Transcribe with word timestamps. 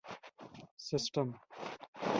سیسټم 0.85 1.29